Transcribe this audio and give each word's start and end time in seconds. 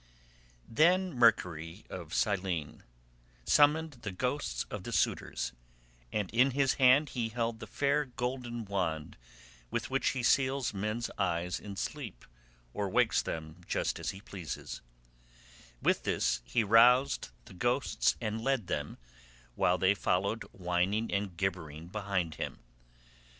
Then 0.67 1.13
Mercury 1.13 1.85
of 1.87 2.11
Cyllene 2.11 2.81
summoned 3.45 3.99
the 4.01 4.09
ghosts 4.11 4.63
of 4.71 4.81
the 4.81 4.91
suitors, 4.91 5.51
and 6.11 6.27
in 6.31 6.49
his 6.57 6.73
hand 6.81 7.09
he 7.09 7.29
held 7.29 7.59
the 7.59 7.67
fair 7.67 8.05
golden 8.05 8.65
wand 8.65 9.15
with 9.69 9.91
which 9.91 10.09
he 10.17 10.23
seals 10.23 10.73
men's 10.73 11.11
eyes 11.19 11.59
in 11.59 11.75
sleep 11.75 12.25
or 12.73 12.89
wakes 12.89 13.21
them 13.21 13.61
just 13.67 13.99
as 13.99 14.09
he 14.09 14.21
pleases; 14.21 14.81
with 15.83 16.01
this 16.01 16.41
he 16.45 16.63
roused 16.63 17.29
the 17.45 17.53
ghosts 17.53 18.15
and 18.19 18.41
led 18.41 18.65
them, 18.65 18.97
while 19.53 19.77
they 19.77 19.93
followed 19.93 20.41
whining 20.51 21.13
and 21.13 21.37
gibbering 21.37 21.85
behind 21.89 22.33
him. 22.41 22.57